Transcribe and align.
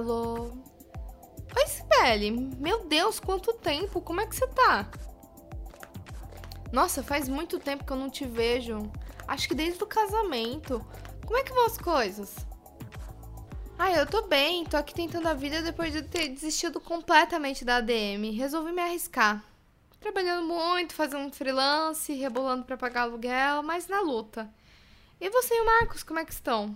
Alô? 0.00 0.50
Oi, 1.54 1.66
Sibeli. 1.66 2.30
Meu 2.30 2.86
Deus, 2.86 3.20
quanto 3.20 3.52
tempo! 3.52 4.00
Como 4.00 4.18
é 4.22 4.26
que 4.26 4.34
você 4.34 4.46
tá? 4.46 4.90
Nossa, 6.72 7.02
faz 7.02 7.28
muito 7.28 7.58
tempo 7.58 7.84
que 7.84 7.92
eu 7.92 7.98
não 7.98 8.08
te 8.08 8.24
vejo. 8.24 8.90
Acho 9.28 9.46
que 9.46 9.54
desde 9.54 9.84
o 9.84 9.86
casamento. 9.86 10.82
Como 11.26 11.36
é 11.36 11.42
que 11.42 11.52
vão 11.52 11.66
as 11.66 11.76
coisas? 11.76 12.34
Ah, 13.78 13.92
eu 13.92 14.06
tô 14.06 14.22
bem. 14.22 14.64
Tô 14.64 14.78
aqui 14.78 14.94
tentando 14.94 15.28
a 15.28 15.34
vida 15.34 15.60
depois 15.60 15.92
de 15.92 16.00
ter 16.00 16.28
desistido 16.28 16.80
completamente 16.80 17.62
da 17.62 17.76
ADM. 17.76 18.32
Resolvi 18.34 18.72
me 18.72 18.80
arriscar. 18.80 19.44
Trabalhando 20.00 20.48
muito, 20.48 20.94
fazendo 20.94 21.30
freelance, 21.30 22.10
rebolando 22.14 22.64
para 22.64 22.78
pagar 22.78 23.02
aluguel, 23.02 23.62
mas 23.62 23.86
na 23.86 24.00
luta. 24.00 24.50
E 25.20 25.28
você 25.28 25.54
e 25.54 25.60
o 25.60 25.66
Marcos, 25.66 26.02
como 26.02 26.20
é 26.20 26.24
que 26.24 26.32
estão? 26.32 26.74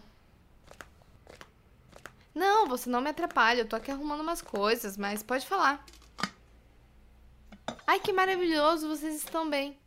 Não, 2.35 2.67
você 2.67 2.91
não 2.91 3.01
me 3.01 3.11
atrapalha. 3.11 3.61
Eu 3.61 3.69
tô 3.69 3.77
aqui 3.77 3.91
arrumando 3.91 4.21
umas 4.21 4.43
coisas, 4.43 4.97
mas 4.97 5.23
pode 5.23 5.47
falar. 5.47 5.85
Ai, 7.87 8.01
que 8.01 8.13
maravilhoso, 8.13 8.89
vocês 8.89 9.15
estão 9.15 9.49
bem. 9.49 9.79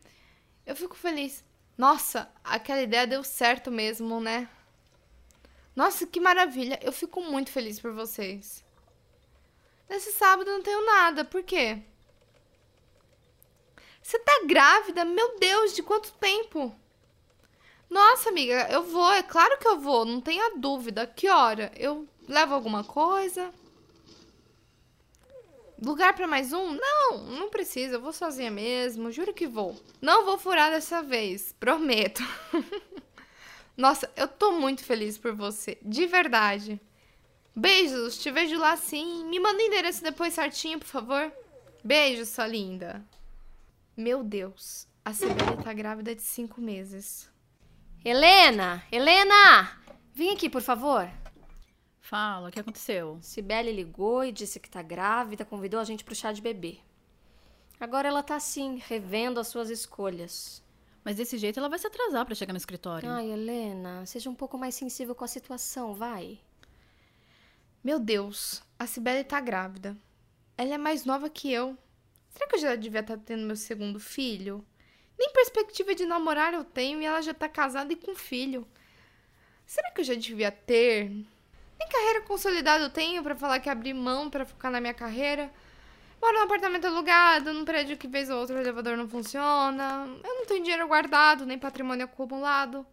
Eu 0.65 0.75
fico 0.75 0.95
feliz. 0.95 1.43
Nossa, 1.77 2.31
aquela 2.43 2.81
ideia 2.81 3.05
deu 3.05 3.23
certo 3.23 3.69
mesmo, 3.69 4.19
né? 4.19 4.49
Nossa, 5.75 6.07
que 6.07 6.19
maravilha. 6.19 6.79
Eu 6.81 6.91
fico 6.91 7.21
muito 7.21 7.51
feliz 7.51 7.79
por 7.79 7.91
vocês. 7.91 8.63
Nesse 9.89 10.11
sábado 10.11 10.51
não 10.51 10.63
tenho 10.63 10.85
nada. 10.85 11.23
Por 11.23 11.43
quê? 11.43 11.81
Você 14.01 14.17
tá 14.19 14.41
grávida? 14.45 15.05
Meu 15.05 15.37
Deus, 15.37 15.73
de 15.75 15.83
quanto 15.83 16.13
tempo? 16.13 16.73
Nossa, 17.89 18.29
amiga, 18.29 18.67
eu 18.71 18.83
vou. 18.83 19.11
É 19.11 19.21
claro 19.21 19.57
que 19.59 19.67
eu 19.67 19.79
vou. 19.79 20.05
Não 20.05 20.19
tenha 20.19 20.55
dúvida. 20.57 21.05
Que 21.05 21.29
hora? 21.29 21.71
Eu 21.75 22.07
levo 22.27 22.53
alguma 22.53 22.83
coisa? 22.83 23.53
Lugar 25.83 26.15
para 26.15 26.27
mais 26.27 26.51
um? 26.53 26.73
Não, 26.73 27.19
não 27.23 27.49
precisa. 27.49 27.95
Eu 27.95 28.01
vou 28.01 28.11
sozinha 28.11 28.49
mesmo. 28.49 29.11
Juro 29.11 29.33
que 29.33 29.45
vou. 29.45 29.75
Não 30.01 30.25
vou 30.25 30.37
furar 30.37 30.71
dessa 30.71 31.03
vez. 31.03 31.53
Prometo. 31.59 32.23
Nossa, 33.77 34.11
eu 34.15 34.27
tô 34.27 34.53
muito 34.53 34.83
feliz 34.83 35.19
por 35.19 35.33
você. 35.35 35.77
De 35.83 36.07
verdade. 36.07 36.81
Beijos. 37.55 38.17
Te 38.17 38.31
vejo 38.31 38.57
lá 38.57 38.75
sim. 38.75 39.25
Me 39.25 39.39
manda 39.39 39.61
o 39.61 39.65
endereço 39.65 40.01
depois 40.01 40.33
certinho, 40.33 40.79
por 40.79 40.87
favor. 40.87 41.31
Beijos, 41.83 42.29
sua 42.29 42.47
linda. 42.47 43.05
Meu 43.95 44.23
Deus. 44.23 44.87
A 45.05 45.13
Sibeli 45.13 45.63
tá 45.63 45.73
grávida 45.73 46.15
de 46.15 46.23
cinco 46.23 46.59
meses. 46.59 47.29
Helena! 48.03 48.83
Helena! 48.91 49.79
Vem 50.13 50.31
aqui, 50.31 50.49
por 50.49 50.61
favor. 50.61 51.07
Fala, 52.07 52.47
o 52.47 52.51
que 52.53 52.59
aconteceu? 52.61 53.19
Cibele 53.21 53.69
ligou 53.69 54.23
e 54.23 54.31
disse 54.31 54.61
que 54.61 54.69
tá 54.69 54.81
grávida, 54.81 55.43
convidou 55.43 55.77
a 55.77 55.83
gente 55.83 56.05
pro 56.05 56.15
chá 56.15 56.31
de 56.31 56.41
bebê. 56.41 56.77
Agora 57.77 58.07
ela 58.07 58.23
tá 58.23 58.37
assim, 58.37 58.81
revendo 58.87 59.41
as 59.41 59.49
suas 59.49 59.69
escolhas. 59.69 60.63
Mas 61.03 61.17
desse 61.17 61.37
jeito 61.37 61.59
ela 61.59 61.67
vai 61.67 61.77
se 61.77 61.85
atrasar 61.85 62.25
para 62.25 62.33
chegar 62.33 62.53
no 62.53 62.57
escritório. 62.57 63.09
Ai, 63.09 63.29
Helena, 63.29 64.05
seja 64.05 64.29
um 64.29 64.35
pouco 64.35 64.57
mais 64.57 64.73
sensível 64.73 65.13
com 65.13 65.25
a 65.25 65.27
situação, 65.27 65.93
vai. 65.93 66.39
Meu 67.83 67.99
Deus, 67.99 68.63
a 68.79 68.87
Cibele 68.87 69.25
tá 69.25 69.41
grávida. 69.41 69.97
Ela 70.57 70.75
é 70.75 70.77
mais 70.77 71.03
nova 71.03 71.29
que 71.29 71.51
eu. 71.51 71.77
Será 72.29 72.47
que 72.47 72.55
eu 72.55 72.59
já 72.59 72.75
devia 72.77 73.01
estar 73.01 73.17
tá 73.17 73.23
tendo 73.25 73.45
meu 73.45 73.57
segundo 73.57 73.99
filho? 73.99 74.65
Nem 75.19 75.33
perspectiva 75.33 75.93
de 75.93 76.05
namorar 76.05 76.53
eu 76.53 76.63
tenho 76.63 77.01
e 77.01 77.05
ela 77.05 77.21
já 77.21 77.33
tá 77.33 77.49
casada 77.49 77.91
e 77.91 77.97
com 77.97 78.15
filho. 78.15 78.65
Será 79.65 79.91
que 79.91 79.99
eu 79.99 80.05
já 80.05 80.15
devia 80.15 80.53
ter? 80.53 81.27
Nem 81.79 81.87
carreira 81.89 82.21
consolidada 82.21 82.83
eu 82.83 82.89
tenho 82.89 83.23
para 83.23 83.35
falar 83.35 83.59
que 83.59 83.69
abri 83.69 83.93
mão 83.93 84.29
para 84.29 84.45
focar 84.45 84.71
na 84.71 84.81
minha 84.81 84.93
carreira. 84.93 85.51
Moro 86.21 86.37
num 86.37 86.43
apartamento 86.43 86.87
alugado, 86.87 87.53
num 87.53 87.63
prédio 87.63 87.97
que 87.97 88.07
vez 88.07 88.29
ou 88.29 88.39
outra 88.39 88.55
o 88.55 88.59
elevador 88.59 88.97
não 88.97 89.07
funciona. 89.07 90.07
Eu 90.23 90.35
não 90.35 90.45
tenho 90.45 90.63
dinheiro 90.63 90.87
guardado, 90.87 91.45
nem 91.45 91.59
patrimônio 91.59 92.05
acumulado. 92.05 92.85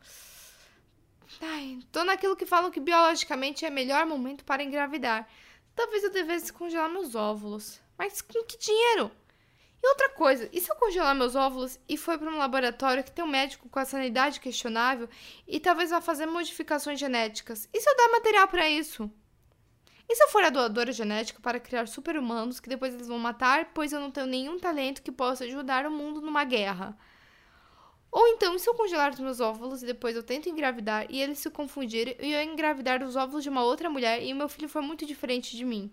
Ai, 1.40 1.78
tô 1.90 2.04
naquilo 2.04 2.36
que 2.36 2.46
falam 2.46 2.70
que 2.70 2.80
biologicamente 2.80 3.64
é 3.64 3.70
melhor 3.70 4.06
momento 4.06 4.44
para 4.44 4.62
engravidar. 4.62 5.26
Talvez 5.74 6.04
eu 6.04 6.10
devesse 6.10 6.52
congelar 6.52 6.88
meus 6.88 7.14
óvulos. 7.14 7.80
Mas 7.98 8.20
com 8.20 8.44
que 8.44 8.58
dinheiro? 8.58 9.10
E 9.84 9.86
outra 9.86 10.08
coisa, 10.08 10.48
e 10.50 10.62
se 10.62 10.72
eu 10.72 10.76
congelar 10.76 11.14
meus 11.14 11.34
óvulos 11.34 11.78
e 11.86 11.98
for 11.98 12.18
para 12.18 12.30
um 12.30 12.38
laboratório 12.38 13.04
que 13.04 13.12
tem 13.12 13.22
um 13.22 13.28
médico 13.28 13.68
com 13.68 13.78
a 13.78 13.84
sanidade 13.84 14.40
questionável 14.40 15.10
e 15.46 15.60
talvez 15.60 15.90
vá 15.90 16.00
fazer 16.00 16.24
modificações 16.24 16.98
genéticas? 16.98 17.68
E 17.70 17.78
se 17.78 17.90
eu 17.90 17.94
dar 17.94 18.08
material 18.08 18.48
para 18.48 18.66
isso? 18.66 19.10
E 20.08 20.16
se 20.16 20.24
eu 20.24 20.28
for 20.28 20.42
a 20.42 20.48
doadora 20.48 20.90
genética 20.90 21.38
para 21.38 21.60
criar 21.60 21.86
super-humanos 21.86 22.60
que 22.60 22.68
depois 22.70 22.94
eles 22.94 23.08
vão 23.08 23.18
matar, 23.18 23.72
pois 23.74 23.92
eu 23.92 24.00
não 24.00 24.10
tenho 24.10 24.26
nenhum 24.26 24.58
talento 24.58 25.02
que 25.02 25.12
possa 25.12 25.44
ajudar 25.44 25.84
o 25.84 25.90
mundo 25.90 26.22
numa 26.22 26.44
guerra? 26.44 26.96
Ou 28.10 28.26
então, 28.28 28.54
e 28.54 28.58
se 28.58 28.66
eu 28.66 28.74
congelar 28.74 29.12
os 29.12 29.20
meus 29.20 29.38
óvulos 29.38 29.82
e 29.82 29.86
depois 29.86 30.16
eu 30.16 30.22
tento 30.22 30.48
engravidar 30.48 31.04
e 31.10 31.20
eles 31.20 31.40
se 31.40 31.50
confundirem 31.50 32.16
e 32.20 32.32
eu 32.32 32.42
engravidar 32.42 33.02
os 33.02 33.16
óvulos 33.16 33.42
de 33.42 33.50
uma 33.50 33.62
outra 33.62 33.90
mulher 33.90 34.22
e 34.22 34.32
o 34.32 34.36
meu 34.36 34.48
filho 34.48 34.66
for 34.66 34.80
muito 34.80 35.04
diferente 35.04 35.54
de 35.54 35.62
mim? 35.62 35.92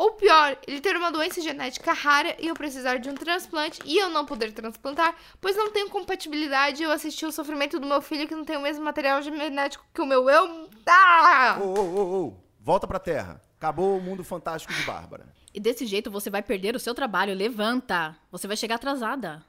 Ou 0.00 0.12
pior, 0.12 0.56
ele 0.66 0.80
ter 0.80 0.96
uma 0.96 1.12
doença 1.12 1.42
genética 1.42 1.92
rara 1.92 2.34
e 2.38 2.48
eu 2.48 2.54
precisar 2.54 2.96
de 2.96 3.10
um 3.10 3.14
transplante 3.14 3.80
e 3.84 3.98
eu 3.98 4.08
não 4.08 4.24
poder 4.24 4.50
transplantar, 4.50 5.14
pois 5.38 5.54
não 5.54 5.70
tenho 5.70 5.90
compatibilidade 5.90 6.80
e 6.80 6.86
eu 6.86 6.90
assisti 6.90 7.26
o 7.26 7.30
sofrimento 7.30 7.78
do 7.78 7.86
meu 7.86 8.00
filho 8.00 8.26
que 8.26 8.34
não 8.34 8.42
tem 8.42 8.56
o 8.56 8.62
mesmo 8.62 8.82
material 8.82 9.20
genético 9.20 9.84
que 9.92 10.00
o 10.00 10.06
meu 10.06 10.30
eu. 10.30 10.70
Ah! 10.88 11.58
Ô, 11.60 11.66
ô, 11.66 11.82
ô, 11.82 12.26
ô, 12.28 12.34
volta 12.58 12.86
pra 12.86 12.98
terra. 12.98 13.42
Acabou 13.58 13.98
o 13.98 14.00
mundo 14.00 14.24
fantástico 14.24 14.72
de 14.72 14.82
Bárbara. 14.84 15.26
E 15.52 15.60
desse 15.60 15.84
jeito 15.84 16.10
você 16.10 16.30
vai 16.30 16.42
perder 16.42 16.74
o 16.74 16.80
seu 16.80 16.94
trabalho. 16.94 17.34
Levanta. 17.34 18.16
Você 18.32 18.48
vai 18.48 18.56
chegar 18.56 18.76
atrasada. 18.76 19.44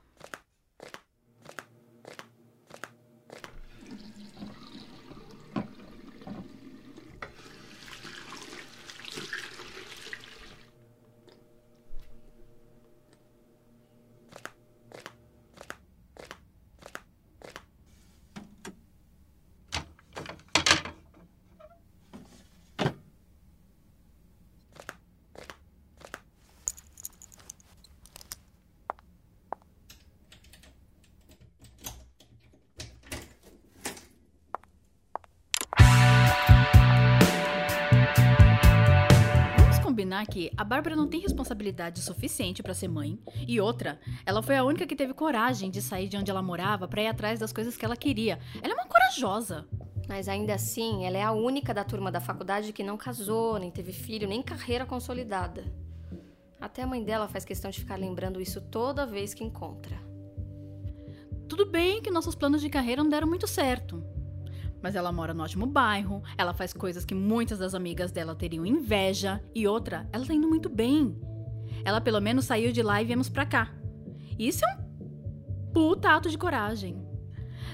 Combinar 40.11 40.25
que 40.25 40.51
a 40.57 40.63
Bárbara 40.63 40.95
não 40.95 41.07
tem 41.07 41.21
responsabilidade 41.21 42.01
suficiente 42.01 42.61
para 42.61 42.73
ser 42.73 42.89
mãe, 42.89 43.17
e 43.47 43.61
outra, 43.61 43.97
ela 44.25 44.43
foi 44.43 44.57
a 44.57 44.63
única 44.63 44.85
que 44.85 44.95
teve 44.95 45.13
coragem 45.13 45.71
de 45.71 45.81
sair 45.81 46.09
de 46.09 46.17
onde 46.17 46.29
ela 46.29 46.41
morava 46.41 46.85
para 46.87 47.01
ir 47.01 47.07
atrás 47.07 47.39
das 47.39 47.53
coisas 47.53 47.77
que 47.77 47.85
ela 47.85 47.95
queria. 47.95 48.37
Ela 48.61 48.73
é 48.73 48.75
uma 48.75 48.85
corajosa. 48.87 49.65
Mas 50.09 50.27
ainda 50.27 50.53
assim, 50.53 51.05
ela 51.05 51.17
é 51.17 51.23
a 51.23 51.31
única 51.31 51.73
da 51.73 51.85
turma 51.85 52.11
da 52.11 52.19
faculdade 52.19 52.73
que 52.73 52.83
não 52.83 52.97
casou, 52.97 53.57
nem 53.57 53.71
teve 53.71 53.93
filho, 53.93 54.27
nem 54.27 54.41
carreira 54.41 54.85
consolidada. 54.85 55.63
Até 56.59 56.81
a 56.81 56.87
mãe 56.87 57.01
dela 57.03 57.29
faz 57.29 57.45
questão 57.45 57.71
de 57.71 57.79
ficar 57.79 57.95
lembrando 57.95 58.41
isso 58.41 58.59
toda 58.59 59.05
vez 59.05 59.33
que 59.33 59.45
encontra. 59.45 59.97
Tudo 61.47 61.65
bem 61.65 62.01
que 62.01 62.11
nossos 62.11 62.35
planos 62.35 62.61
de 62.61 62.69
carreira 62.69 63.01
não 63.01 63.09
deram 63.09 63.27
muito 63.27 63.47
certo. 63.47 64.03
Mas 64.81 64.95
ela 64.95 65.11
mora 65.11 65.33
no 65.33 65.43
ótimo 65.43 65.65
bairro, 65.65 66.23
ela 66.37 66.53
faz 66.53 66.73
coisas 66.73 67.05
que 67.05 67.13
muitas 67.13 67.59
das 67.59 67.75
amigas 67.75 68.11
dela 68.11 68.35
teriam 68.35 68.65
inveja, 68.65 69.41
e 69.53 69.67
outra, 69.67 70.07
ela 70.11 70.25
tá 70.25 70.33
indo 70.33 70.47
muito 70.47 70.69
bem. 70.69 71.15
Ela 71.83 72.01
pelo 72.01 72.19
menos 72.19 72.45
saiu 72.45 72.71
de 72.71 72.81
lá 72.81 73.01
e 73.01 73.05
viemos 73.05 73.29
pra 73.29 73.45
cá. 73.45 73.73
Isso 74.37 74.65
é 74.65 74.77
um 74.77 75.71
puta 75.71 76.15
ato 76.15 76.29
de 76.29 76.37
coragem. 76.37 77.10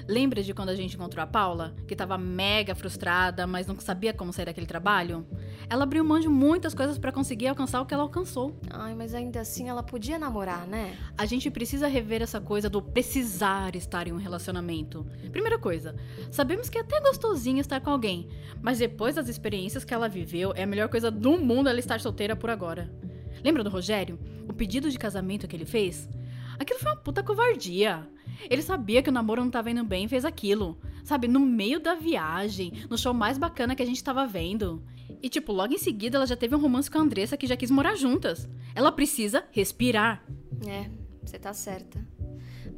Lembra 0.06 0.42
de 0.42 0.54
quando 0.54 0.70
a 0.70 0.74
gente 0.74 0.96
encontrou 0.96 1.22
a 1.22 1.26
Paula, 1.26 1.74
que 1.86 1.94
estava 1.94 2.16
mega 2.16 2.74
frustrada, 2.74 3.46
mas 3.46 3.66
não 3.66 3.78
sabia 3.78 4.12
como 4.12 4.32
sair 4.32 4.46
daquele 4.46 4.66
trabalho? 4.66 5.26
Ela 5.68 5.84
abriu 5.84 6.04
mão 6.04 6.18
de 6.18 6.28
muitas 6.28 6.74
coisas 6.74 6.98
para 6.98 7.12
conseguir 7.12 7.48
alcançar 7.48 7.80
o 7.80 7.86
que 7.86 7.92
ela 7.92 8.02
alcançou. 8.02 8.58
Ai, 8.70 8.94
mas 8.94 9.14
ainda 9.14 9.40
assim 9.40 9.68
ela 9.68 9.82
podia 9.82 10.18
namorar, 10.18 10.66
né? 10.66 10.96
A 11.16 11.26
gente 11.26 11.50
precisa 11.50 11.86
rever 11.88 12.22
essa 12.22 12.40
coisa 12.40 12.70
do 12.70 12.80
precisar 12.80 13.76
estar 13.76 14.08
em 14.08 14.12
um 14.12 14.16
relacionamento. 14.16 15.06
Primeira 15.30 15.58
coisa, 15.58 15.94
sabemos 16.30 16.68
que 16.68 16.78
é 16.78 16.80
até 16.80 17.00
gostosinho 17.00 17.60
estar 17.60 17.80
com 17.80 17.90
alguém, 17.90 18.28
mas 18.62 18.78
depois 18.78 19.14
das 19.14 19.28
experiências 19.28 19.84
que 19.84 19.94
ela 19.94 20.08
viveu, 20.08 20.52
é 20.54 20.62
a 20.62 20.66
melhor 20.66 20.88
coisa 20.88 21.10
do 21.10 21.38
mundo 21.38 21.68
ela 21.68 21.78
estar 21.78 22.00
solteira 22.00 22.34
por 22.34 22.50
agora. 22.50 22.90
Lembra 23.44 23.62
do 23.62 23.70
Rogério? 23.70 24.18
O 24.48 24.52
pedido 24.52 24.90
de 24.90 24.98
casamento 24.98 25.46
que 25.46 25.54
ele 25.54 25.66
fez? 25.66 26.08
Aquilo 26.58 26.80
foi 26.80 26.90
uma 26.90 26.96
puta 26.96 27.22
covardia. 27.22 28.08
Ele 28.48 28.62
sabia 28.62 29.02
que 29.02 29.10
o 29.10 29.12
namoro 29.12 29.40
não 29.40 29.48
estava 29.48 29.70
indo 29.70 29.84
bem 29.84 30.04
e 30.04 30.08
fez 30.08 30.24
aquilo. 30.24 30.78
Sabe, 31.04 31.26
no 31.26 31.40
meio 31.40 31.80
da 31.80 31.94
viagem, 31.94 32.72
no 32.90 32.98
show 32.98 33.14
mais 33.14 33.38
bacana 33.38 33.74
que 33.74 33.82
a 33.82 33.86
gente 33.86 34.02
tava 34.02 34.26
vendo. 34.26 34.82
E, 35.22 35.28
tipo, 35.28 35.52
logo 35.52 35.72
em 35.72 35.78
seguida 35.78 36.16
ela 36.16 36.26
já 36.26 36.36
teve 36.36 36.54
um 36.54 36.60
romance 36.60 36.90
com 36.90 36.98
a 36.98 37.00
Andressa 37.00 37.36
que 37.36 37.46
já 37.46 37.56
quis 37.56 37.70
morar 37.70 37.96
juntas. 37.96 38.48
Ela 38.74 38.92
precisa 38.92 39.44
respirar. 39.50 40.24
É, 40.66 40.90
você 41.24 41.38
tá 41.38 41.52
certa. 41.52 42.06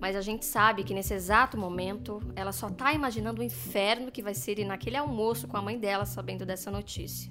Mas 0.01 0.17
a 0.17 0.23
gente 0.23 0.47
sabe 0.47 0.83
que 0.83 0.95
nesse 0.95 1.13
exato 1.13 1.59
momento 1.59 2.23
ela 2.35 2.53
só 2.53 2.71
tá 2.71 2.95
imaginando 2.95 3.43
o 3.43 3.45
inferno 3.45 4.11
que 4.11 4.23
vai 4.23 4.35
ser 4.35 4.59
ir 4.59 4.65
naquele 4.65 4.97
almoço 4.97 5.47
com 5.47 5.59
a 5.59 5.63
mãe 5.63 5.79
dela 5.79 6.07
sabendo 6.07 6.47
dessa 6.47 6.71
notícia. 6.71 7.31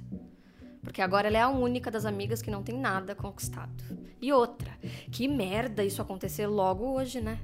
Porque 0.89 1.03
agora 1.03 1.27
ela 1.27 1.37
é 1.37 1.41
a 1.41 1.49
única 1.49 1.91
das 1.91 2.03
amigas 2.03 2.41
que 2.41 2.49
não 2.49 2.63
tem 2.63 2.75
nada 2.75 3.13
conquistado. 3.13 3.83
E 4.19 4.33
outra, 4.33 4.71
que 5.11 5.27
merda 5.27 5.83
isso 5.83 6.01
acontecer 6.01 6.47
logo 6.47 6.83
hoje, 6.83 7.21
né? 7.21 7.39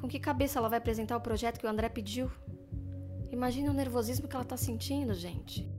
Com 0.00 0.08
que 0.08 0.18
cabeça 0.18 0.58
ela 0.58 0.70
vai 0.70 0.78
apresentar 0.78 1.14
o 1.14 1.20
projeto 1.20 1.60
que 1.60 1.66
o 1.66 1.68
André 1.68 1.90
pediu? 1.90 2.30
Imagina 3.30 3.70
o 3.70 3.74
nervosismo 3.74 4.26
que 4.26 4.34
ela 4.34 4.46
tá 4.46 4.56
sentindo, 4.56 5.12
gente. 5.12 5.70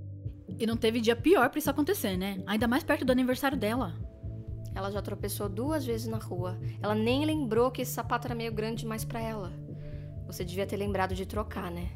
E 0.60 0.68
não 0.68 0.78
teve 0.78 1.02
dia 1.02 1.16
pior 1.16 1.50
pra 1.50 1.58
isso 1.58 1.72
acontecer, 1.72 2.18
né? 2.18 2.44
Ainda 2.46 2.68
mais 2.68 2.84
perto 2.84 3.04
do 3.04 3.12
aniversário 3.12 3.58
dela. 3.58 3.96
Ela 4.76 4.92
já 4.92 5.02
tropeçou 5.02 5.50
duas 5.50 5.84
vezes 5.84 6.06
na 6.06 6.20
rua. 6.20 6.56
Ela 6.84 6.94
nem 6.94 7.26
lembrou 7.26 7.72
que 7.72 7.82
esse 7.82 7.94
sapato 7.94 8.28
era 8.28 8.36
meio 8.36 8.54
grande 8.54 8.82
demais 8.82 9.04
para 9.04 9.20
ela. 9.20 9.52
Você 10.28 10.46
devia 10.46 10.68
ter 10.68 10.78
lembrado 10.78 11.16
de 11.16 11.26
trocar, 11.26 11.72
né? 11.72 11.90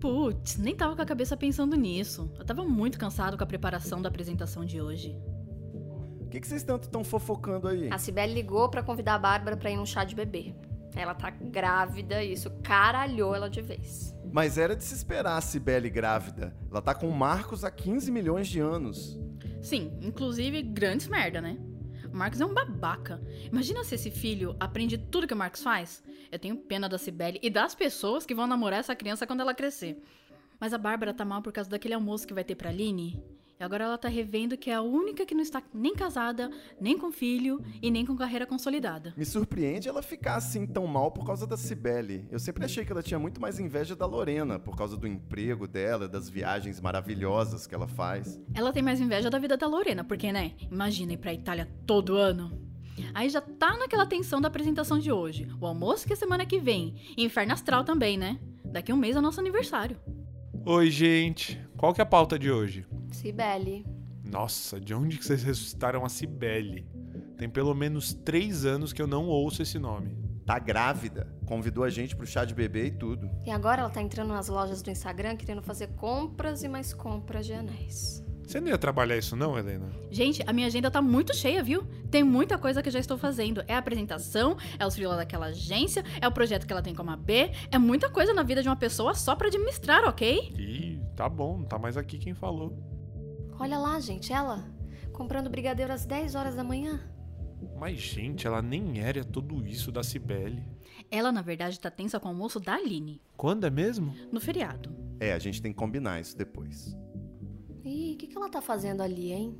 Putz, 0.00 0.56
nem 0.56 0.74
tava 0.74 0.96
com 0.96 1.02
a 1.02 1.06
cabeça 1.06 1.36
pensando 1.36 1.76
nisso. 1.76 2.32
Eu 2.38 2.44
tava 2.44 2.64
muito 2.64 2.98
cansado 2.98 3.36
com 3.36 3.44
a 3.44 3.46
preparação 3.46 4.00
da 4.00 4.08
apresentação 4.08 4.64
de 4.64 4.80
hoje. 4.80 5.14
O 6.20 6.26
que, 6.30 6.40
que 6.40 6.46
vocês 6.46 6.62
tanto 6.62 6.84
estão 6.84 7.04
fofocando 7.04 7.68
aí? 7.68 7.90
A 7.92 7.98
Cibele 7.98 8.32
ligou 8.32 8.68
para 8.68 8.82
convidar 8.82 9.16
a 9.16 9.18
Bárbara 9.18 9.56
para 9.56 9.70
ir 9.70 9.76
num 9.76 9.84
chá 9.84 10.04
de 10.04 10.14
bebê. 10.14 10.54
Ela 10.96 11.14
tá 11.14 11.28
grávida 11.30 12.22
e 12.22 12.32
isso 12.32 12.50
caralhou 12.62 13.34
ela 13.34 13.50
de 13.50 13.60
vez. 13.60 14.16
Mas 14.32 14.56
era 14.56 14.74
de 14.74 14.84
se 14.84 14.94
esperar 14.94 15.36
a 15.36 15.40
Cibele 15.40 15.90
grávida. 15.90 16.56
Ela 16.70 16.80
tá 16.80 16.94
com 16.94 17.08
o 17.08 17.14
Marcos 17.14 17.62
há 17.64 17.70
15 17.70 18.10
milhões 18.10 18.48
de 18.48 18.60
anos. 18.60 19.18
Sim, 19.60 19.92
inclusive 20.00 20.62
grandes 20.62 21.08
merda, 21.08 21.40
né? 21.40 21.58
O 22.12 22.16
Marcos 22.16 22.40
é 22.40 22.44
um 22.44 22.52
babaca. 22.52 23.20
Imagina 23.50 23.84
se 23.84 23.94
esse 23.94 24.10
filho 24.10 24.56
aprende 24.58 24.98
tudo 24.98 25.26
que 25.26 25.34
o 25.34 25.36
Marcos 25.36 25.62
faz. 25.62 26.02
Eu 26.30 26.38
tenho 26.38 26.56
pena 26.56 26.88
da 26.88 26.98
Cibele 26.98 27.38
e 27.42 27.48
das 27.48 27.74
pessoas 27.74 28.26
que 28.26 28.34
vão 28.34 28.46
namorar 28.46 28.80
essa 28.80 28.96
criança 28.96 29.26
quando 29.26 29.40
ela 29.40 29.54
crescer. 29.54 30.02
Mas 30.58 30.74
a 30.74 30.78
Bárbara 30.78 31.14
tá 31.14 31.24
mal 31.24 31.40
por 31.40 31.52
causa 31.52 31.70
daquele 31.70 31.94
almoço 31.94 32.26
que 32.26 32.34
vai 32.34 32.44
ter 32.44 32.56
pra 32.56 32.70
Aline. 32.70 33.22
E 33.60 33.62
agora 33.62 33.84
ela 33.84 33.98
tá 33.98 34.08
revendo 34.08 34.56
que 34.56 34.70
é 34.70 34.74
a 34.74 34.80
única 34.80 35.26
que 35.26 35.34
não 35.34 35.42
está 35.42 35.62
nem 35.74 35.94
casada, 35.94 36.50
nem 36.80 36.96
com 36.96 37.12
filho 37.12 37.62
e 37.82 37.90
nem 37.90 38.06
com 38.06 38.16
carreira 38.16 38.46
consolidada. 38.46 39.12
Me 39.14 39.24
surpreende 39.26 39.86
ela 39.86 40.00
ficar 40.00 40.36
assim 40.36 40.66
tão 40.66 40.86
mal 40.86 41.10
por 41.10 41.26
causa 41.26 41.46
da 41.46 41.58
Cibele. 41.58 42.26
Eu 42.30 42.38
sempre 42.38 42.64
achei 42.64 42.86
que 42.86 42.90
ela 42.90 43.02
tinha 43.02 43.20
muito 43.20 43.38
mais 43.38 43.60
inveja 43.60 43.94
da 43.94 44.06
Lorena, 44.06 44.58
por 44.58 44.74
causa 44.74 44.96
do 44.96 45.06
emprego 45.06 45.68
dela, 45.68 46.08
das 46.08 46.30
viagens 46.30 46.80
maravilhosas 46.80 47.66
que 47.66 47.74
ela 47.74 47.86
faz. 47.86 48.40
Ela 48.54 48.72
tem 48.72 48.82
mais 48.82 48.98
inveja 48.98 49.28
da 49.28 49.38
vida 49.38 49.58
da 49.58 49.66
Lorena, 49.66 50.04
porque, 50.04 50.32
né? 50.32 50.52
Imagina 50.70 51.12
ir 51.12 51.18
pra 51.18 51.34
Itália 51.34 51.68
todo 51.86 52.16
ano. 52.16 52.58
Aí 53.12 53.28
já 53.28 53.42
tá 53.42 53.76
naquela 53.76 54.06
tensão 54.06 54.40
da 54.40 54.48
apresentação 54.48 54.98
de 54.98 55.12
hoje. 55.12 55.46
O 55.60 55.66
almoço 55.66 56.06
que 56.06 56.14
é 56.14 56.16
semana 56.16 56.46
que 56.46 56.58
vem. 56.58 56.94
E 57.14 57.22
Inferno 57.22 57.52
Astral 57.52 57.84
também, 57.84 58.16
né? 58.16 58.40
Daqui 58.64 58.90
a 58.90 58.94
um 58.94 58.98
mês 58.98 59.16
é 59.16 59.18
o 59.18 59.22
nosso 59.22 59.38
aniversário. 59.38 60.00
Oi, 60.64 60.90
gente. 60.90 61.60
Qual 61.76 61.92
que 61.92 62.00
é 62.00 62.04
a 62.04 62.06
pauta 62.06 62.38
de 62.38 62.50
hoje? 62.50 62.86
Cibele. 63.16 63.84
Nossa, 64.24 64.80
de 64.80 64.94
onde 64.94 65.18
que 65.18 65.24
vocês 65.24 65.42
ressuscitaram 65.42 66.04
a 66.04 66.08
Cibele? 66.08 66.86
Tem 67.36 67.48
pelo 67.48 67.74
menos 67.74 68.12
três 68.12 68.64
anos 68.64 68.92
que 68.92 69.00
eu 69.00 69.06
não 69.06 69.26
ouço 69.26 69.62
esse 69.62 69.78
nome. 69.78 70.16
Tá 70.46 70.58
grávida. 70.58 71.32
Convidou 71.46 71.84
a 71.84 71.90
gente 71.90 72.16
pro 72.16 72.26
chá 72.26 72.44
de 72.44 72.54
bebê 72.54 72.86
e 72.86 72.90
tudo. 72.90 73.30
E 73.46 73.50
agora 73.50 73.82
ela 73.82 73.90
tá 73.90 74.02
entrando 74.02 74.28
nas 74.28 74.48
lojas 74.48 74.82
do 74.82 74.90
Instagram 74.90 75.36
querendo 75.36 75.62
fazer 75.62 75.88
compras 75.94 76.62
e 76.62 76.68
mais 76.68 76.92
compras 76.92 77.46
de 77.46 77.52
anéis. 77.52 78.22
Você 78.50 78.60
não 78.60 78.66
ia 78.66 78.76
trabalhar 78.76 79.16
isso 79.16 79.36
não, 79.36 79.56
Helena? 79.56 79.88
Gente, 80.10 80.42
a 80.44 80.52
minha 80.52 80.66
agenda 80.66 80.90
tá 80.90 81.00
muito 81.00 81.32
cheia, 81.36 81.62
viu? 81.62 81.84
Tem 82.10 82.24
muita 82.24 82.58
coisa 82.58 82.82
que 82.82 82.88
eu 82.88 82.92
já 82.92 82.98
estou 82.98 83.16
fazendo. 83.16 83.62
É 83.68 83.74
a 83.74 83.78
apresentação, 83.78 84.56
é 84.76 84.84
os 84.84 84.96
freela 84.96 85.16
daquela 85.16 85.46
agência, 85.46 86.04
é 86.20 86.26
o 86.26 86.32
projeto 86.32 86.66
que 86.66 86.72
ela 86.72 86.82
tem 86.82 86.92
como 86.92 87.12
AB, 87.12 87.52
é 87.70 87.78
muita 87.78 88.10
coisa 88.10 88.34
na 88.34 88.42
vida 88.42 88.60
de 88.60 88.68
uma 88.68 88.74
pessoa 88.74 89.14
só 89.14 89.36
pra 89.36 89.46
administrar, 89.46 90.02
ok? 90.04 90.52
Ih, 90.58 91.00
tá 91.14 91.28
bom, 91.28 91.58
não 91.58 91.64
tá 91.64 91.78
mais 91.78 91.96
aqui 91.96 92.18
quem 92.18 92.34
falou. 92.34 92.76
Olha 93.60 93.78
lá, 93.78 94.00
gente, 94.00 94.32
ela 94.32 94.64
comprando 95.12 95.50
brigadeiro 95.50 95.92
às 95.92 96.06
10 96.06 96.34
horas 96.34 96.54
da 96.54 96.64
manhã. 96.64 96.98
Mas, 97.78 97.98
gente, 97.98 98.46
ela 98.46 98.62
nem 98.62 99.00
era 99.00 99.22
tudo 99.22 99.64
isso 99.66 99.92
da 99.92 100.02
Cibele. 100.02 100.62
Ela, 101.10 101.30
na 101.30 101.42
verdade, 101.42 101.78
tá 101.78 101.90
tensa 101.90 102.18
com 102.18 102.28
o 102.28 102.30
almoço 102.30 102.58
da 102.58 102.74
Aline, 102.74 103.20
Quando 103.36 103.66
é 103.66 103.70
mesmo? 103.70 104.14
no 104.32 104.40
feriado. 104.40 104.90
É, 105.20 105.34
a 105.34 105.38
gente 105.38 105.60
tem 105.60 105.72
que 105.72 105.78
combinar 105.78 106.20
isso 106.20 106.34
depois. 106.34 106.96
Ih, 107.84 108.14
o 108.14 108.16
que, 108.16 108.26
que 108.28 108.36
ela 108.36 108.48
tá 108.48 108.62
fazendo 108.62 109.02
ali, 109.02 109.30
hein? 109.30 109.58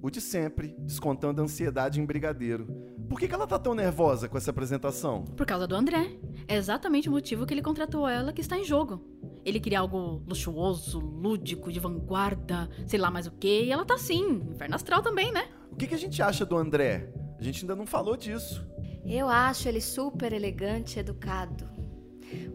O 0.00 0.08
de 0.08 0.20
sempre, 0.20 0.76
descontando 0.78 1.40
a 1.40 1.44
ansiedade 1.44 2.00
em 2.00 2.06
brigadeiro. 2.06 2.66
Por 3.08 3.18
que, 3.18 3.26
que 3.26 3.34
ela 3.34 3.46
tá 3.46 3.58
tão 3.58 3.74
nervosa 3.74 4.28
com 4.28 4.36
essa 4.38 4.50
apresentação? 4.50 5.24
Por 5.24 5.46
causa 5.46 5.66
do 5.66 5.74
André. 5.74 6.16
É 6.46 6.56
exatamente 6.56 7.08
o 7.08 7.12
motivo 7.12 7.44
que 7.44 7.52
ele 7.54 7.62
contratou 7.62 8.08
ela 8.08 8.32
que 8.32 8.40
está 8.40 8.56
em 8.56 8.64
jogo. 8.64 9.04
Ele 9.44 9.58
queria 9.58 9.80
algo 9.80 10.22
luxuoso, 10.26 10.98
lúdico, 10.98 11.72
de 11.72 11.80
vanguarda, 11.80 12.68
sei 12.86 12.98
lá 12.98 13.10
mais 13.10 13.26
o 13.26 13.32
que, 13.32 13.64
e 13.64 13.72
ela 13.72 13.84
tá 13.84 13.94
assim, 13.94 14.42
inferno 14.50 14.74
astral 14.74 15.02
também, 15.02 15.32
né? 15.32 15.48
O 15.70 15.76
que, 15.76 15.86
que 15.86 15.94
a 15.94 15.98
gente 15.98 16.22
acha 16.22 16.44
do 16.46 16.56
André? 16.56 17.12
A 17.38 17.42
gente 17.42 17.62
ainda 17.62 17.74
não 17.74 17.86
falou 17.86 18.16
disso. 18.16 18.64
Eu 19.04 19.28
acho 19.28 19.68
ele 19.68 19.80
super 19.80 20.32
elegante 20.32 20.96
e 20.96 21.00
educado. 21.00 21.68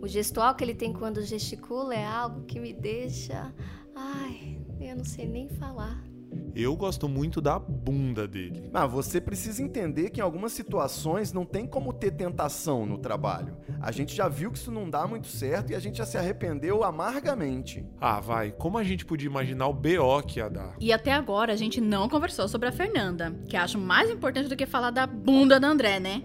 O 0.02 0.08
gestual 0.08 0.56
que 0.56 0.64
ele 0.64 0.74
tem 0.74 0.94
quando 0.94 1.22
gesticula 1.22 1.94
é 1.94 2.06
algo 2.06 2.46
que 2.46 2.60
me 2.60 2.72
deixa. 2.72 3.54
Ai, 3.94 4.60
eu 4.80 4.96
não 4.96 5.04
sei 5.04 5.28
nem 5.28 5.50
falar. 5.50 6.07
Eu 6.56 6.76
gosto 6.76 7.08
muito 7.08 7.40
da 7.40 7.60
bunda 7.60 8.28
dele. 8.28 8.70
Mas 8.72 8.92
você 8.92 9.22
precisa 9.22 9.62
entender 9.62 10.10
que 10.10 10.20
em 10.20 10.24
algumas 10.24 10.54
situações 10.54 11.32
não 11.32 11.46
tem 11.46 11.68
como 11.68 11.94
ter 11.94 12.12
tentação 12.12 12.86
no 12.86 12.98
trabalho. 12.98 13.58
A 13.82 13.92
gente 13.92 14.16
já 14.16 14.28
viu 14.28 14.52
que 14.52 14.58
isso 14.58 14.72
não 14.72 14.90
dá 14.90 15.06
muito 15.08 15.28
certo 15.28 15.72
e 15.72 15.76
a 15.76 15.80
gente 15.80 15.98
já 15.98 16.06
se 16.06 16.18
arrependeu 16.18 16.84
amargamente. 16.84 17.86
Ah, 18.00 18.20
vai, 18.20 18.52
como 18.52 18.78
a 18.78 18.84
gente 18.84 19.06
podia 19.06 19.28
imaginar 19.30 19.68
o 19.68 19.74
BO 19.74 20.24
que 20.26 20.40
ia 20.40 20.50
dar? 20.50 20.76
E 20.80 20.92
até 20.92 21.14
agora 21.14 21.54
a 21.54 21.56
gente 21.56 21.80
não 21.80 22.10
conversou 22.10 22.48
sobre 22.48 22.68
a 22.68 22.72
Fernanda, 22.72 23.36
que 23.48 23.56
acho 23.56 23.78
mais 23.78 24.10
importante 24.10 24.50
do 24.50 24.56
que 24.56 24.66
falar 24.66 24.92
da 24.92 25.06
bunda 25.06 25.60
da 25.60 25.68
André, 25.68 26.00
né? 26.00 26.24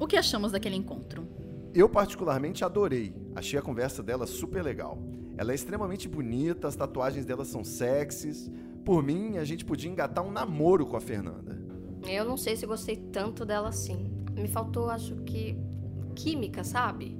O 0.00 0.06
que 0.06 0.16
achamos 0.16 0.52
daquele 0.52 0.76
encontro? 0.76 1.28
Eu 1.72 1.88
particularmente 1.88 2.64
adorei. 2.64 3.14
Achei 3.34 3.58
a 3.58 3.62
conversa 3.62 4.02
dela 4.02 4.26
super 4.26 4.62
legal. 4.62 4.98
Ela 5.36 5.52
é 5.52 5.54
extremamente 5.54 6.08
bonita, 6.08 6.68
as 6.68 6.76
tatuagens 6.76 7.24
dela 7.24 7.44
são 7.44 7.64
sexys. 7.64 8.50
Por 8.84 9.02
mim, 9.02 9.38
a 9.38 9.44
gente 9.44 9.64
podia 9.64 9.90
engatar 9.90 10.24
um 10.24 10.30
namoro 10.30 10.86
com 10.86 10.96
a 10.96 11.00
Fernanda. 11.00 11.58
Eu 12.06 12.24
não 12.24 12.36
sei 12.36 12.54
se 12.54 12.66
gostei 12.66 12.96
tanto 12.96 13.44
dela 13.44 13.68
assim. 13.68 14.10
Me 14.32 14.46
faltou, 14.46 14.90
acho 14.90 15.16
que. 15.22 15.56
química, 16.14 16.62
sabe? 16.62 17.18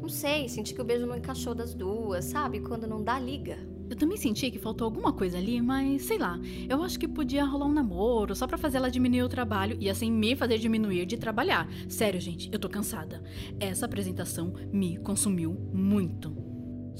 Não 0.00 0.08
sei, 0.08 0.48
senti 0.48 0.72
que 0.72 0.80
o 0.80 0.84
beijo 0.84 1.06
não 1.06 1.16
encaixou 1.16 1.54
das 1.54 1.74
duas, 1.74 2.24
sabe? 2.24 2.60
Quando 2.60 2.86
não 2.86 3.02
dá 3.02 3.18
liga. 3.18 3.58
Eu 3.90 3.96
também 3.96 4.16
senti 4.16 4.52
que 4.52 4.58
faltou 4.58 4.84
alguma 4.84 5.12
coisa 5.12 5.36
ali, 5.36 5.60
mas 5.60 6.02
sei 6.02 6.16
lá. 6.16 6.38
Eu 6.68 6.80
acho 6.82 6.98
que 6.98 7.08
podia 7.08 7.44
rolar 7.44 7.66
um 7.66 7.72
namoro 7.72 8.36
só 8.36 8.46
pra 8.46 8.56
fazer 8.56 8.76
ela 8.76 8.88
diminuir 8.88 9.24
o 9.24 9.28
trabalho 9.28 9.76
e 9.80 9.90
assim 9.90 10.12
me 10.12 10.36
fazer 10.36 10.58
diminuir 10.58 11.04
de 11.06 11.18
trabalhar. 11.18 11.68
Sério, 11.88 12.20
gente, 12.20 12.48
eu 12.52 12.58
tô 12.58 12.68
cansada. 12.68 13.20
Essa 13.58 13.86
apresentação 13.86 14.54
me 14.72 14.96
consumiu 14.96 15.52
muito. 15.72 16.49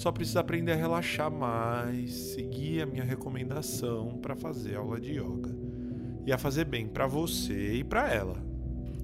Só 0.00 0.10
precisa 0.10 0.40
aprender 0.40 0.72
a 0.72 0.76
relaxar 0.76 1.30
mais, 1.30 2.10
seguir 2.10 2.80
a 2.80 2.86
minha 2.86 3.04
recomendação 3.04 4.16
pra 4.16 4.34
fazer 4.34 4.76
aula 4.76 4.98
de 4.98 5.10
yoga. 5.18 5.54
Ia 6.24 6.38
fazer 6.38 6.64
bem 6.64 6.88
pra 6.88 7.06
você 7.06 7.74
e 7.74 7.84
pra 7.84 8.10
ela. 8.10 8.42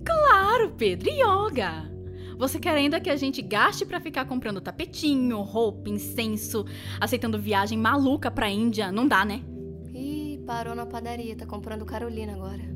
Claro, 0.03 0.71
Pedro, 0.71 1.11
e 1.11 1.21
yoga! 1.21 1.93
Você 2.39 2.59
quer 2.59 2.75
ainda 2.75 2.99
que 2.99 3.11
a 3.11 3.17
gente 3.17 3.43
gaste 3.43 3.85
pra 3.85 4.01
ficar 4.01 4.25
comprando 4.25 4.59
tapetinho, 4.59 5.43
roupa, 5.43 5.91
incenso, 5.91 6.65
aceitando 6.99 7.39
viagem 7.39 7.77
maluca 7.77 8.31
pra 8.31 8.49
Índia? 8.49 8.91
Não 8.91 9.07
dá, 9.07 9.23
né? 9.23 9.43
Ih, 9.93 10.43
parou 10.47 10.75
na 10.75 10.87
padaria, 10.87 11.37
tá 11.37 11.45
comprando 11.45 11.85
Carolina 11.85 12.33
agora. 12.33 12.75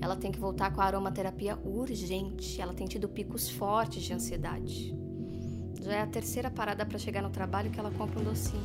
Ela 0.00 0.14
tem 0.14 0.30
que 0.30 0.38
voltar 0.38 0.72
com 0.72 0.80
a 0.80 0.84
aromaterapia 0.84 1.58
urgente. 1.64 2.60
Ela 2.60 2.74
tem 2.74 2.86
tido 2.86 3.08
picos 3.08 3.50
fortes 3.50 4.04
de 4.04 4.14
ansiedade. 4.14 4.96
Já 5.88 5.94
é 5.94 6.02
a 6.02 6.06
terceira 6.06 6.50
parada 6.50 6.84
pra 6.84 6.98
chegar 6.98 7.22
no 7.22 7.30
trabalho 7.30 7.70
que 7.70 7.80
ela 7.80 7.90
compra 7.90 8.20
um 8.20 8.24
docinho. 8.24 8.62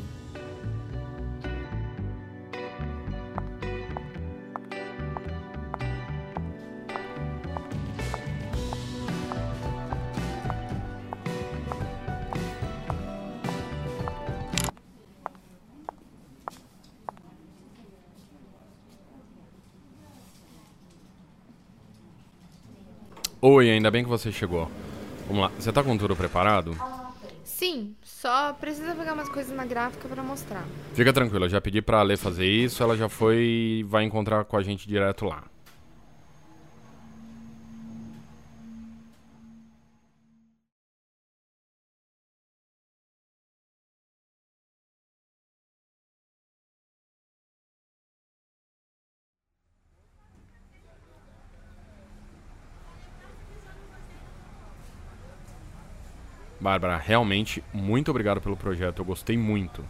Oi, 23.41 23.69
ainda 23.69 23.89
bem 23.89 24.03
que 24.03 24.09
você 24.09 24.29
chegou. 24.29 24.69
Vamos 25.25 25.43
lá, 25.43 25.51
você 25.57 25.71
tá 25.71 25.81
com 25.81 25.97
tudo 25.97 26.17
preparado? 26.17 26.75
Sim, 27.43 27.95
só 28.01 28.53
precisa 28.53 28.95
pegar 28.95 29.13
umas 29.13 29.29
coisas 29.29 29.55
na 29.55 29.65
gráfica 29.65 30.07
pra 30.07 30.23
mostrar. 30.23 30.65
Fica 30.93 31.11
tranquila, 31.11 31.49
já 31.49 31.59
pedi 31.59 31.81
pra 31.81 32.01
Lê 32.01 32.17
fazer 32.17 32.45
isso, 32.45 32.81
ela 32.81 32.95
já 32.95 33.09
foi 33.09 33.85
vai 33.87 34.03
encontrar 34.03 34.45
com 34.45 34.57
a 34.57 34.63
gente 34.63 34.87
direto 34.87 35.25
lá. 35.25 35.43
Bárbara, 56.63 56.95
realmente, 56.95 57.61
muito 57.73 58.09
obrigado 58.09 58.39
pelo 58.39 58.55
projeto, 58.55 58.99
eu 58.99 59.05
gostei 59.05 59.37
muito. 59.37 59.83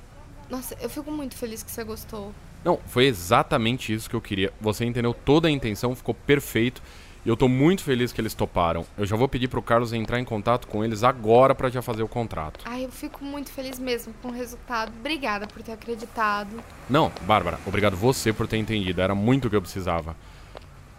Nossa, 0.50 0.76
eu 0.82 0.90
fico 0.90 1.12
muito 1.12 1.36
feliz 1.36 1.62
que 1.62 1.70
você 1.70 1.84
gostou. 1.84 2.34
Não, 2.66 2.80
foi 2.88 3.06
exatamente 3.06 3.94
isso 3.94 4.10
que 4.10 4.16
eu 4.16 4.22
queria. 4.22 4.52
Você 4.60 4.84
entendeu 4.84 5.14
toda 5.14 5.48
a 5.48 5.52
intenção, 5.52 5.96
ficou 5.96 6.16
perfeito. 6.16 6.82
E 7.24 7.30
eu 7.30 7.38
tô 7.38 7.48
muito 7.48 7.84
feliz 7.84 8.12
que 8.12 8.20
eles 8.20 8.34
toparam. 8.34 8.86
Eu 8.98 9.06
já 9.06 9.16
vou 9.16 9.30
pedir 9.30 9.48
pro 9.48 9.62
Carlos 9.62 9.94
entrar 9.94 10.20
em 10.20 10.26
contato 10.26 10.68
com 10.68 10.84
eles 10.84 11.04
agora 11.04 11.54
para 11.54 11.70
já 11.70 11.82
fazer 11.82 12.02
o 12.04 12.08
contrato. 12.08 12.66
Ai, 12.66 12.84
eu 12.84 12.92
fico 12.92 13.24
muito 13.24 13.52
feliz 13.52 13.78
mesmo 13.78 14.14
com 14.22 14.30
o 14.30 14.32
resultado. 14.32 14.92
Obrigada 15.00 15.48
por 15.48 15.62
ter 15.62 15.74
acreditado. 15.74 16.62
Não, 16.90 17.12
Bárbara, 17.22 17.60
obrigado 17.68 17.96
você 17.96 18.34
por 18.34 18.48
ter 18.48 18.58
entendido. 18.58 19.00
Era 19.00 19.14
muito 19.14 19.46
o 19.46 19.50
que 19.50 19.56
eu 19.56 19.62
precisava. 19.62 20.16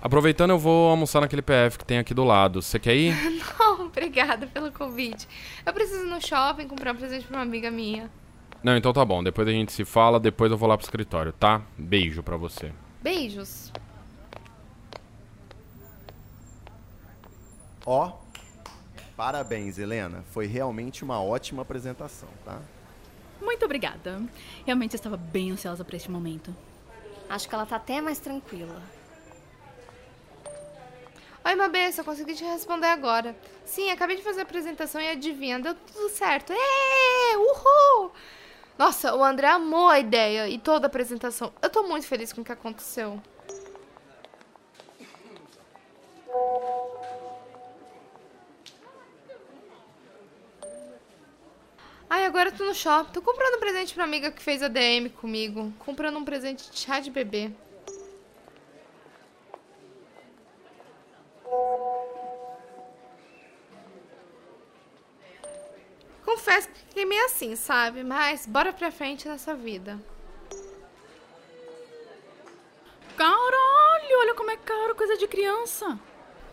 Aproveitando, 0.04 0.50
eu 0.50 0.58
vou 0.58 0.90
almoçar 0.90 1.22
naquele 1.22 1.40
PF 1.40 1.78
que 1.78 1.84
tem 1.86 1.96
aqui 1.96 2.12
do 2.12 2.24
lado. 2.24 2.60
Você 2.60 2.78
quer 2.78 2.94
ir? 2.94 3.14
Não, 3.58 3.86
obrigada 3.86 4.46
pelo 4.46 4.70
convite. 4.70 5.26
Eu 5.64 5.72
preciso 5.72 6.04
ir 6.04 6.10
no 6.10 6.20
shopping 6.20 6.68
comprar 6.68 6.92
um 6.92 6.96
presente 6.96 7.26
pra 7.26 7.38
uma 7.38 7.42
amiga 7.42 7.70
minha. 7.70 8.10
Não, 8.62 8.76
então 8.76 8.92
tá 8.92 9.02
bom. 9.02 9.24
Depois 9.24 9.48
a 9.48 9.50
gente 9.50 9.72
se 9.72 9.82
fala, 9.82 10.20
depois 10.20 10.52
eu 10.52 10.58
vou 10.58 10.68
lá 10.68 10.76
pro 10.76 10.84
escritório, 10.84 11.32
tá? 11.32 11.62
Beijo 11.78 12.22
pra 12.22 12.36
você. 12.36 12.70
Beijos. 13.02 13.72
Ó, 17.86 18.12
parabéns, 19.16 19.78
Helena. 19.78 20.22
Foi 20.32 20.46
realmente 20.46 21.02
uma 21.02 21.22
ótima 21.22 21.62
apresentação, 21.62 22.28
tá? 22.44 22.58
Muito 23.40 23.64
obrigada. 23.64 24.22
Realmente 24.66 24.96
estava 24.96 25.16
bem 25.16 25.52
ansiosa 25.52 25.82
por 25.82 25.94
este 25.94 26.10
momento. 26.10 26.54
Acho 27.26 27.48
que 27.48 27.54
ela 27.54 27.64
tá 27.64 27.76
até 27.76 28.02
mais 28.02 28.18
tranquila. 28.18 28.82
Oi, 31.46 31.54
Mabê, 31.54 31.92
só 31.92 32.02
consegui 32.02 32.34
te 32.34 32.42
responder 32.42 32.86
agora. 32.86 33.36
Sim, 33.66 33.90
acabei 33.90 34.16
de 34.16 34.22
fazer 34.22 34.40
a 34.40 34.44
apresentação 34.44 34.98
e 34.98 35.10
adivinha, 35.10 35.60
deu 35.60 35.74
tudo 35.74 36.08
certo. 36.08 36.54
Ê, 36.54 37.36
uhul! 37.36 38.12
Nossa, 38.78 39.14
o 39.14 39.22
André 39.22 39.48
amou 39.48 39.88
a 39.88 40.00
ideia 40.00 40.48
e 40.48 40.58
toda 40.58 40.86
a 40.86 40.88
apresentação. 40.88 41.52
Eu 41.60 41.68
tô 41.68 41.82
muito 41.82 42.06
feliz 42.06 42.32
com 42.32 42.40
o 42.40 42.44
que 42.44 42.50
aconteceu. 42.50 43.20
Ai, 52.08 52.24
agora 52.24 52.48
eu 52.48 52.56
tô 52.56 52.64
no 52.64 52.74
shopping. 52.74 53.12
Tô 53.12 53.20
comprando 53.20 53.56
um 53.56 53.60
presente 53.60 53.92
pra 53.94 54.04
amiga 54.04 54.30
que 54.30 54.42
fez 54.42 54.62
a 54.62 54.68
DM 54.68 55.10
comigo. 55.10 55.72
Comprando 55.78 56.18
um 56.18 56.24
presente 56.24 56.70
de 56.70 56.78
chá 56.78 57.00
de 57.00 57.10
bebê. 57.10 57.50
Assim, 67.44 67.56
sabe? 67.56 68.02
Mas 68.02 68.46
bora 68.46 68.72
pra 68.72 68.90
frente 68.90 69.28
nessa 69.28 69.54
vida. 69.54 70.00
Caralho, 73.16 74.18
olha 74.20 74.34
como 74.34 74.50
é 74.50 74.56
caro, 74.56 74.94
coisa 74.94 75.16
de 75.16 75.28
criança. 75.28 75.98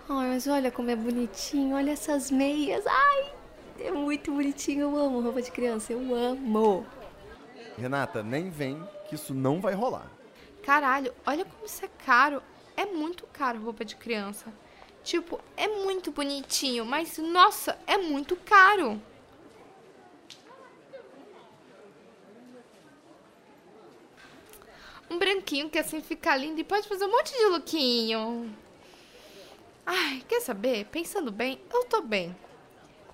Ai, 0.10 0.28
mas 0.30 0.48
olha 0.48 0.72
como 0.72 0.92
é 0.92 0.96
bonitinho. 0.96 1.76
Olha 1.76 1.92
essas 1.92 2.30
meias. 2.30 2.86
Ai, 2.86 3.34
é 3.80 3.92
muito 3.92 4.32
bonitinho. 4.32 4.82
Eu 4.82 4.98
amo 4.98 5.22
roupa 5.22 5.42
de 5.42 5.52
criança. 5.52 5.94
Eu 5.94 6.14
amo. 6.14 6.86
Renata, 7.78 8.22
nem 8.22 8.50
vem 8.50 8.88
que 9.08 9.16
isso 9.16 9.34
não 9.34 9.60
vai 9.60 9.74
rolar. 9.74 10.12
Caralho, 10.62 11.14
olha 11.26 11.46
como 11.46 11.66
isso 11.66 11.84
é 11.84 11.90
caro. 12.06 12.44
É 12.76 12.86
muito 12.86 13.26
caro 13.28 13.60
roupa 13.60 13.84
de 13.84 13.96
criança. 13.96 14.54
Tipo, 15.04 15.40
é 15.58 15.68
muito 15.68 16.12
bonitinho, 16.12 16.86
mas 16.86 17.18
nossa, 17.18 17.78
é 17.88 17.98
muito 17.98 18.36
caro. 18.36 19.02
Um 25.12 25.18
branquinho 25.20 25.70
que 25.70 25.78
assim 25.78 26.00
fica 26.00 26.34
lindo 26.38 26.62
e 26.62 26.64
pode 26.64 26.88
fazer 26.88 27.04
um 27.04 27.12
monte 27.12 27.38
de 27.38 27.46
lookinho. 27.48 28.50
Ai, 29.86 30.24
quer 30.26 30.40
saber? 30.40 30.86
Pensando 30.86 31.30
bem, 31.30 31.60
eu 31.70 31.84
tô 31.84 32.02
bem. 32.02 32.34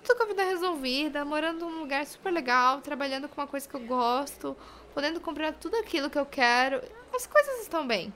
Tô 0.06 0.14
com 0.14 0.22
a 0.22 0.26
vida 0.26 0.44
resolvida, 0.44 1.24
morando 1.24 1.68
num 1.68 1.80
lugar 1.80 2.06
super 2.06 2.32
legal, 2.32 2.80
trabalhando 2.82 3.28
com 3.28 3.40
uma 3.40 3.48
coisa 3.48 3.68
que 3.68 3.74
eu 3.74 3.80
gosto, 3.80 4.56
podendo 4.94 5.18
comprar 5.18 5.54
tudo 5.54 5.74
aquilo 5.74 6.08
que 6.08 6.16
eu 6.16 6.24
quero. 6.24 6.80
As 7.12 7.26
coisas 7.26 7.62
estão 7.62 7.84
bem. 7.84 8.14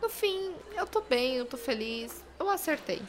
No 0.00 0.08
fim, 0.08 0.54
eu 0.76 0.86
tô 0.86 1.00
bem, 1.00 1.34
eu 1.34 1.44
tô 1.44 1.56
feliz, 1.56 2.24
eu 2.38 2.48
acertei. 2.48 3.02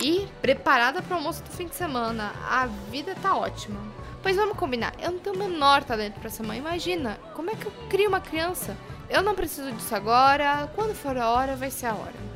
E 0.00 0.28
preparada 0.40 1.02
para 1.02 1.14
o 1.14 1.16
almoço 1.16 1.42
do 1.42 1.50
fim 1.50 1.66
de 1.66 1.74
semana. 1.74 2.32
A 2.48 2.66
vida 2.66 3.16
tá 3.20 3.36
ótima. 3.36 4.03
Pois 4.24 4.36
vamos 4.36 4.56
combinar, 4.56 4.94
eu 5.02 5.10
não 5.12 5.18
tenho 5.18 5.36
o 5.36 5.38
menor 5.38 5.84
talento 5.84 6.18
para 6.18 6.30
ser 6.30 6.44
mãe. 6.44 6.56
Imagina, 6.56 7.18
como 7.34 7.50
é 7.50 7.54
que 7.54 7.66
eu 7.66 7.72
crio 7.90 8.08
uma 8.08 8.22
criança? 8.22 8.74
Eu 9.10 9.20
não 9.20 9.34
preciso 9.34 9.70
disso 9.70 9.94
agora, 9.94 10.66
quando 10.74 10.94
for 10.94 11.14
a 11.18 11.28
hora, 11.28 11.54
vai 11.56 11.70
ser 11.70 11.88
a 11.88 11.94
hora. 11.94 12.33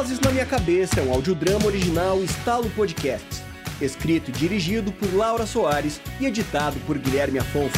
Vozes 0.00 0.18
na 0.18 0.30
Minha 0.30 0.46
Cabeça 0.46 0.98
é 0.98 1.02
um 1.02 1.12
audiodrama 1.12 1.66
original 1.66 2.24
Estalo 2.24 2.70
Podcasts. 2.70 3.42
Escrito 3.82 4.30
e 4.30 4.32
dirigido 4.32 4.90
por 4.90 5.12
Laura 5.14 5.44
Soares 5.44 6.00
e 6.18 6.24
editado 6.24 6.80
por 6.86 6.96
Guilherme 6.96 7.38
Afonso. 7.38 7.76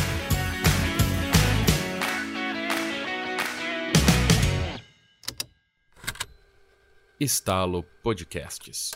Estalo 7.18 7.82
Podcasts. 8.04 8.92